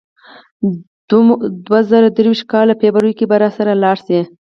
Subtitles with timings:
[1.09, 1.11] د
[1.65, 4.19] دوه زره درویشت کال فبرورۍ کې به راسره لاړ شې.